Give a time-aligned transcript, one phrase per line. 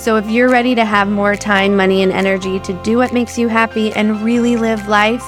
[0.00, 3.36] So, if you're ready to have more time, money, and energy to do what makes
[3.36, 5.22] you happy and really live life,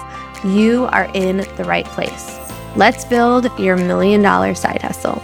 [0.46, 2.38] you are in the right place.
[2.74, 5.20] Let's build your million dollar side hustle.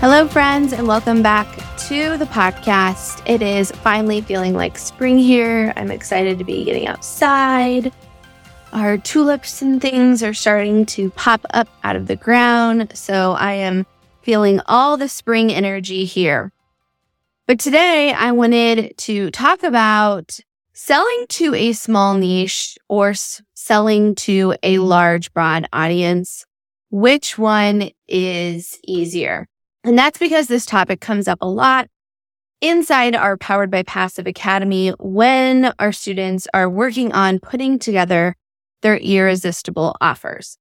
[0.00, 1.48] Hello, friends, and welcome back
[1.88, 3.22] to the podcast.
[3.24, 5.72] It is finally feeling like spring here.
[5.74, 7.94] I'm excited to be getting outside.
[8.76, 12.92] Our tulips and things are starting to pop up out of the ground.
[12.94, 13.86] So I am
[14.20, 16.52] feeling all the spring energy here.
[17.46, 20.38] But today I wanted to talk about
[20.74, 23.14] selling to a small niche or
[23.54, 26.44] selling to a large, broad audience.
[26.90, 29.48] Which one is easier?
[29.84, 31.88] And that's because this topic comes up a lot
[32.60, 38.36] inside our Powered by Passive Academy when our students are working on putting together
[38.82, 40.58] their irresistible offers.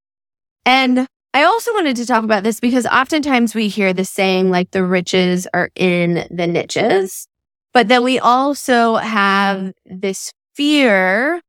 [0.66, 4.72] And I also wanted to talk about this because oftentimes we hear the saying like
[4.72, 7.27] the riches are in the niches,
[7.73, 11.41] but then we also have this fear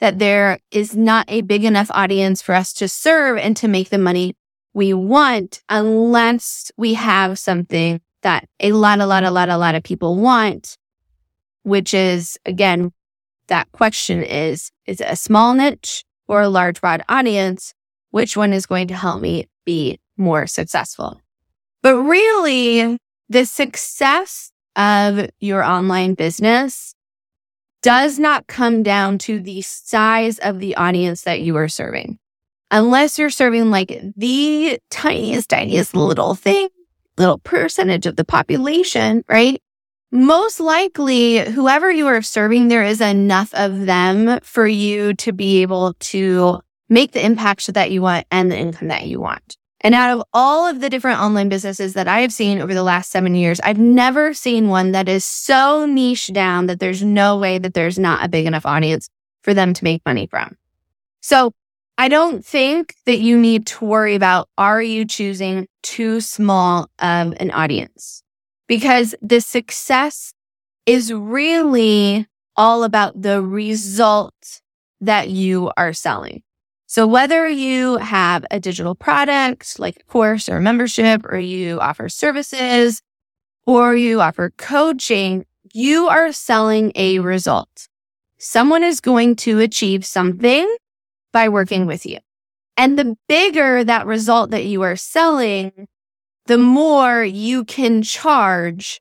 [0.00, 3.90] that there is not a big enough audience for us to serve and to make
[3.90, 4.34] the money
[4.74, 9.74] we want unless we have something that a lot, a lot, a lot, a lot
[9.74, 10.76] of people want,
[11.62, 12.92] which is again,
[13.46, 17.74] that question is, is it a small niche or a large, broad audience?
[18.10, 21.20] Which one is going to help me be more successful?
[21.82, 22.98] But really,
[23.28, 26.94] the success of your online business
[27.82, 32.18] does not come down to the size of the audience that you are serving
[32.70, 36.68] unless you're serving like the tiniest, tiniest little thing,
[37.16, 39.62] little percentage of the population, right?
[40.10, 45.60] Most likely, whoever you are serving, there is enough of them for you to be
[45.60, 49.58] able to make the impact that you want and the income that you want.
[49.82, 52.82] And out of all of the different online businesses that I have seen over the
[52.82, 57.36] last seven years, I've never seen one that is so niche down that there's no
[57.36, 59.10] way that there's not a big enough audience
[59.42, 60.56] for them to make money from.
[61.20, 61.52] So
[61.98, 67.34] I don't think that you need to worry about are you choosing too small of
[67.38, 68.22] an audience?
[68.68, 70.32] Because the success
[70.86, 74.60] is really all about the result
[75.00, 76.42] that you are selling.
[76.86, 81.80] So whether you have a digital product like a course or a membership, or you
[81.80, 83.02] offer services,
[83.66, 87.88] or you offer coaching, you are selling a result.
[88.38, 90.76] Someone is going to achieve something
[91.32, 92.18] by working with you.
[92.76, 95.88] And the bigger that result that you are selling,
[96.48, 99.00] the more you can charge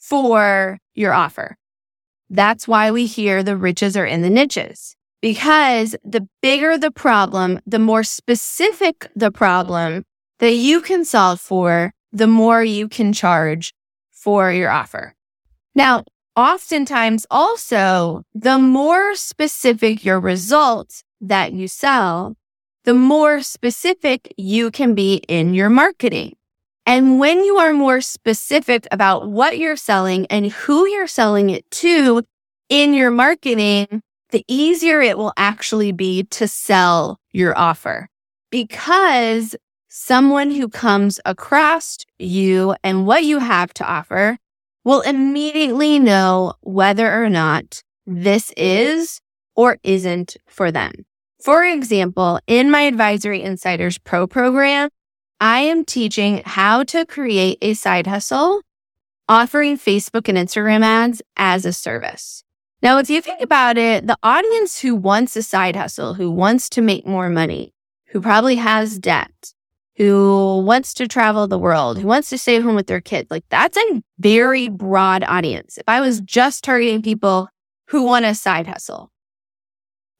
[0.00, 1.56] for your offer.
[2.30, 7.60] That's why we hear the riches are in the niches because the bigger the problem,
[7.66, 10.04] the more specific the problem
[10.38, 13.74] that you can solve for, the more you can charge
[14.10, 15.14] for your offer.
[15.74, 22.36] Now, oftentimes also, the more specific your results, that you sell,
[22.84, 26.36] the more specific you can be in your marketing.
[26.86, 31.68] And when you are more specific about what you're selling and who you're selling it
[31.72, 32.22] to
[32.68, 38.08] in your marketing, the easier it will actually be to sell your offer
[38.50, 39.56] because
[39.88, 44.38] someone who comes across you and what you have to offer
[44.84, 49.20] will immediately know whether or not this is
[49.56, 50.92] or isn't for them.
[51.42, 54.90] For example, in my Advisory Insiders Pro program,
[55.40, 58.62] I am teaching how to create a side hustle
[59.28, 62.42] offering Facebook and Instagram ads as a service.
[62.82, 66.68] Now, if you think about it, the audience who wants a side hustle, who wants
[66.70, 67.74] to make more money,
[68.08, 69.52] who probably has debt,
[69.96, 73.44] who wants to travel the world, who wants to stay home with their kids, like
[73.50, 75.76] that's a very broad audience.
[75.76, 77.48] If I was just targeting people
[77.88, 79.10] who want a side husle,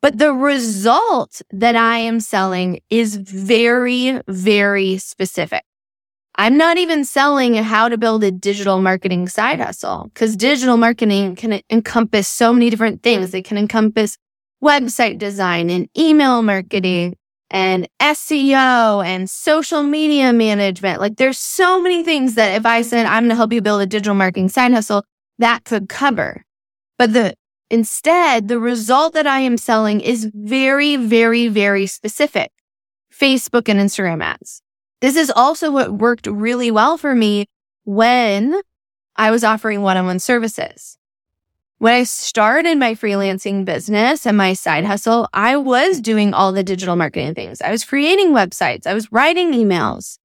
[0.02, 5.64] but the result that I am selling is very, very specific.
[6.38, 11.34] I'm not even selling how to build a digital marketing side hustle because digital marketing
[11.34, 13.32] can encompass so many different things.
[13.32, 14.18] It can encompass
[14.62, 17.16] website design and email marketing
[17.50, 21.00] and SEO and social media management.
[21.00, 23.80] Like there's so many things that if I said, I'm going to help you build
[23.80, 25.04] a digital marketing side hustle,
[25.38, 26.44] that could cover.
[26.98, 27.34] But the
[27.70, 32.50] instead, the result that I am selling is very, very, very specific.
[33.12, 34.62] Facebook and Instagram ads.
[35.00, 37.46] This is also what worked really well for me
[37.84, 38.60] when
[39.16, 40.98] I was offering one-on-one services.
[41.78, 46.64] When I started my freelancing business and my side hustle, I was doing all the
[46.64, 47.60] digital marketing things.
[47.60, 48.86] I was creating websites.
[48.86, 50.18] I was writing emails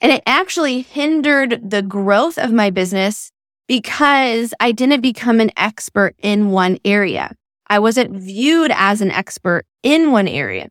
[0.00, 3.30] and it actually hindered the growth of my business
[3.66, 7.34] because I didn't become an expert in one area.
[7.68, 10.70] I wasn't viewed as an expert in one area.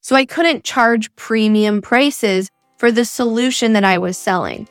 [0.00, 2.48] So I couldn't charge premium prices
[2.78, 4.68] for the solution that I was selling.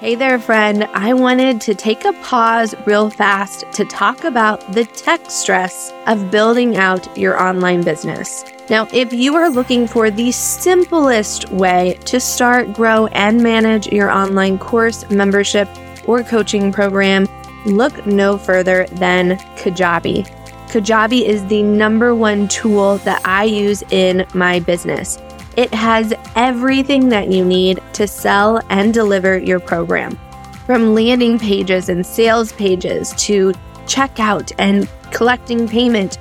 [0.00, 0.84] Hey there, friend.
[0.94, 6.30] I wanted to take a pause real fast to talk about the tech stress of
[6.30, 8.42] building out your online business.
[8.70, 14.08] Now, if you are looking for the simplest way to start, grow, and manage your
[14.08, 15.68] online course, membership,
[16.08, 17.26] or coaching program,
[17.66, 20.26] look no further than Kajabi.
[20.68, 25.18] Kajabi is the number one tool that I use in my business.
[25.60, 30.18] It has everything that you need to sell and deliver your program.
[30.64, 33.52] From landing pages and sales pages to
[33.84, 36.16] checkout and collecting payment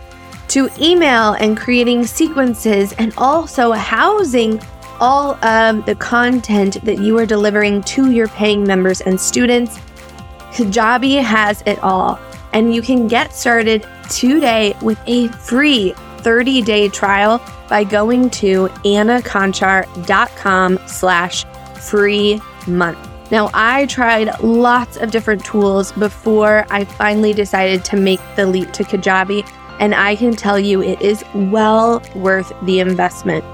[0.49, 4.61] to email and creating sequences and also housing
[4.99, 9.79] all of the content that you are delivering to your paying members and students.
[10.51, 12.19] Kajabi has it all,
[12.51, 18.67] and you can get started today with a free 30 day trial by going to
[18.85, 21.45] annaconchar.com slash
[21.81, 23.09] free month.
[23.31, 28.71] Now, I tried lots of different tools before I finally decided to make the leap
[28.73, 29.47] to Kajabi,
[29.79, 33.45] and I can tell you it is well worth the investment.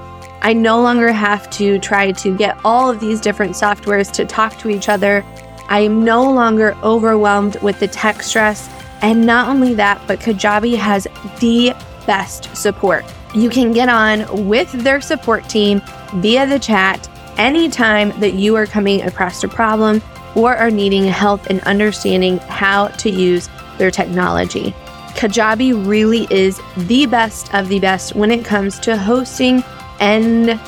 [0.42, 4.56] I no longer have to try to get all of these different softwares to talk
[4.58, 5.24] to each other.
[5.68, 8.70] I am no longer overwhelmed with the tech stress.
[9.02, 11.06] And not only that, but Kajabi has
[11.40, 11.74] the
[12.06, 13.04] best support.
[13.34, 15.82] You can get on with their support team
[16.14, 20.02] via the chat anytime that you are coming across a problem
[20.34, 23.48] or are needing help in understanding how to use
[23.78, 24.74] their technology.
[25.16, 29.64] Kajabi really is the best of the best when it comes to hosting
[29.98, 30.60] and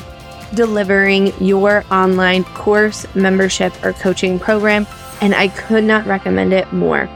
[0.55, 4.87] delivering your online course, membership, or coaching program.
[5.21, 7.07] And I could not recommend it more.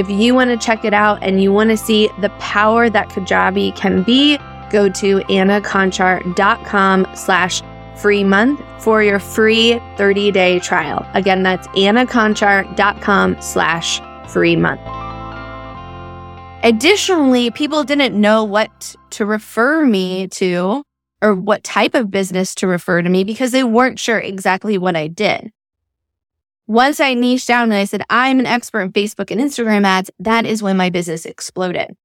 [0.00, 3.10] If you want to check it out and you want to see the power that
[3.10, 4.38] Kajabi can be,
[4.70, 7.62] go to annaconchar.com slash
[8.00, 11.06] free month for your free 30-day trial.
[11.12, 14.80] Again, that's annaconchar.com slash free month.
[16.64, 20.82] Additionally, people didn't know what to refer me to
[21.20, 24.96] or what type of business to refer to me because they weren't sure exactly what
[24.96, 25.52] I did.
[26.70, 30.08] Once I niched down and I said, I'm an expert in Facebook and Instagram ads,
[30.20, 31.96] that is when my business exploded.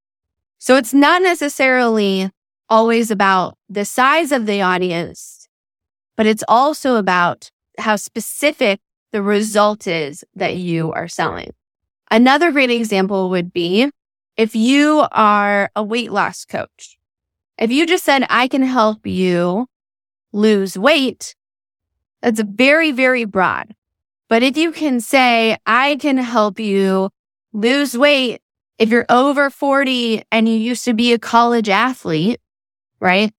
[0.57, 2.31] So it's not necessarily
[2.67, 5.47] always about the size of the audience,
[6.17, 8.79] but it's also about how specific
[9.11, 11.51] the result is that you are selling.
[12.09, 13.91] Another great example would be
[14.35, 16.97] if you are a weight loss coach.
[17.59, 19.67] If you just said, I can help you
[20.33, 21.35] lose weight,
[22.23, 23.75] that's very, very broad.
[24.27, 27.09] But if you can say, I can help you
[27.53, 28.41] lose weight
[28.77, 32.41] if you're over 40 and you used to be a college athlete,
[32.99, 33.31] right?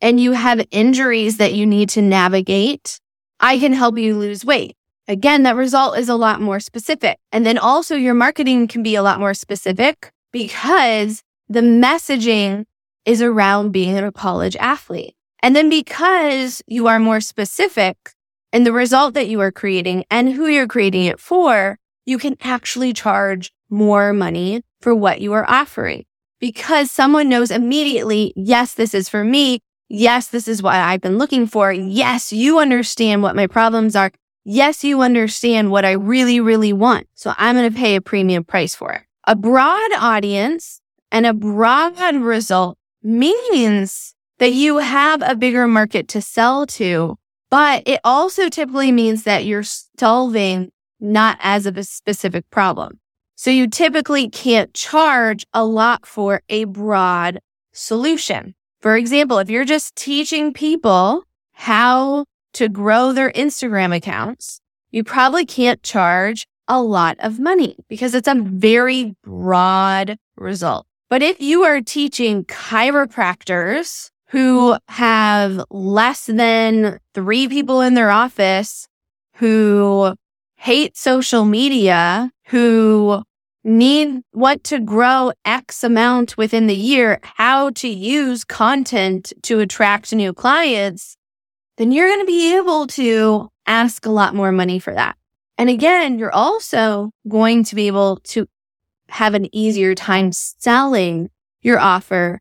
[0.00, 3.00] And you have injuries that you need to navigate,
[3.40, 4.76] I can help you lose weight.
[5.08, 7.18] Again, that result is a lot more specific.
[7.32, 12.64] And then also your marketing can be a lot more specific because the messaging
[13.04, 15.14] is around being a college athlete.
[15.42, 17.96] And then because you are more specific,
[18.52, 22.36] and the result that you are creating and who you're creating it for, you can
[22.40, 26.04] actually charge more money for what you are offering
[26.40, 29.60] because someone knows immediately, yes, this is for me.
[29.88, 31.72] Yes, this is what I've been looking for.
[31.72, 34.10] Yes, you understand what my problems are.
[34.44, 37.06] Yes, you understand what I really, really want.
[37.14, 39.02] So I'm going to pay a premium price for it.
[39.26, 40.80] A broad audience
[41.12, 47.18] and a broad result means that you have a bigger market to sell to
[47.50, 49.64] but it also typically means that you're
[49.98, 53.00] solving not as of a specific problem.
[53.34, 57.40] So you typically can't charge a lot for a broad
[57.72, 58.54] solution.
[58.80, 65.46] For example, if you're just teaching people how to grow their Instagram accounts, you probably
[65.46, 70.86] can't charge a lot of money because it's a very broad result.
[71.08, 78.86] But if you are teaching chiropractors who have less than three people in their office
[79.34, 80.14] who
[80.56, 83.22] hate social media, who
[83.64, 90.12] need what to grow X amount within the year, how to use content to attract
[90.12, 91.16] new clients,
[91.76, 95.16] then you're going to be able to ask a lot more money for that.
[95.58, 98.46] And again, you're also going to be able to
[99.08, 101.30] have an easier time selling
[101.62, 102.40] your offer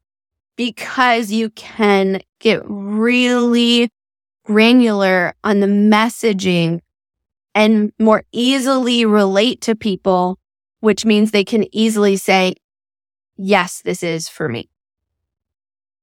[0.59, 3.89] because you can get really
[4.43, 6.81] granular on the messaging
[7.55, 10.37] and more easily relate to people,
[10.81, 12.55] which means they can easily say,
[13.37, 14.69] yes, this is for me.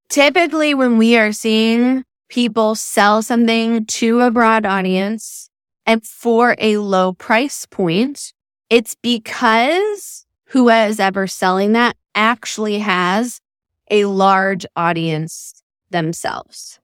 [0.08, 5.50] Typically, when we are seeing people sell something to a broad audience
[5.84, 8.32] and for a low price point,
[8.70, 13.42] it's because whoever ever selling that actually has
[13.90, 16.78] a large audience themselves.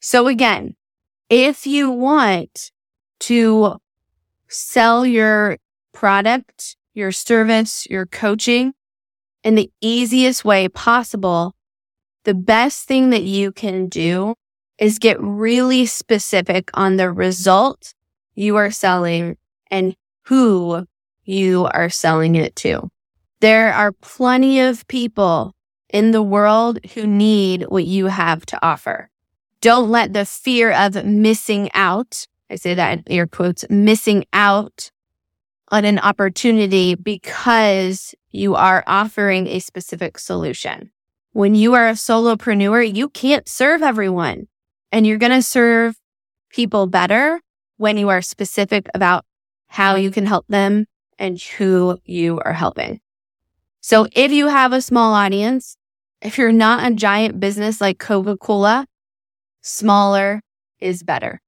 [0.00, 0.76] So again,
[1.30, 2.70] if you want
[3.20, 3.76] to
[4.48, 5.58] sell your
[5.92, 8.74] product, your service, your coaching
[9.42, 11.54] in the easiest way possible,
[12.24, 14.34] the best thing that you can do
[14.78, 17.94] is get really specific on the result
[18.34, 19.36] you are selling
[19.70, 20.86] and who
[21.24, 22.88] you are selling it to.
[23.40, 25.53] There are plenty of people
[25.94, 29.08] in the world who need what you have to offer.
[29.60, 34.90] Don't let the fear of missing out, I say that in air quotes, missing out
[35.68, 40.90] on an opportunity because you are offering a specific solution.
[41.30, 44.48] When you are a solopreneur, you can't serve everyone
[44.90, 45.96] and you're going to serve
[46.50, 47.40] people better
[47.76, 49.24] when you are specific about
[49.68, 50.86] how you can help them
[51.20, 53.00] and who you are helping.
[53.80, 55.76] So if you have a small audience,
[56.24, 58.86] if you're not a giant business like Coca Cola,
[59.60, 60.40] smaller
[60.80, 61.40] is better.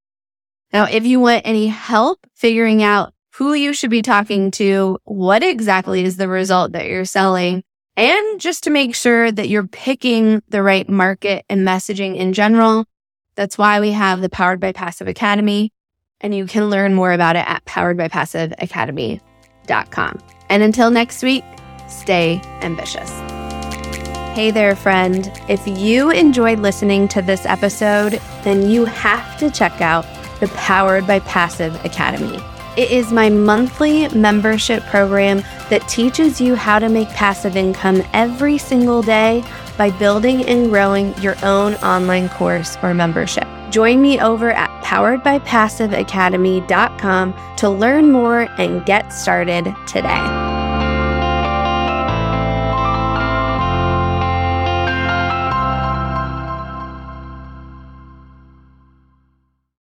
[0.72, 5.42] Now, if you want any help figuring out who you should be talking to, what
[5.42, 7.62] exactly is the result that you're selling,
[7.96, 12.84] and just to make sure that you're picking the right market and messaging in general,
[13.34, 15.72] that's why we have the Powered by Passive Academy.
[16.20, 20.18] And you can learn more about it at poweredbypassiveacademy.com.
[20.48, 21.44] And until next week,
[21.88, 23.35] stay ambitious.
[24.36, 25.32] Hey there, friend.
[25.48, 30.04] If you enjoyed listening to this episode, then you have to check out
[30.40, 32.38] the Powered by Passive Academy.
[32.76, 35.38] It is my monthly membership program
[35.70, 39.42] that teaches you how to make passive income every single day
[39.78, 43.48] by building and growing your own online course or membership.
[43.70, 50.45] Join me over at poweredbypassiveacademy.com to learn more and get started today.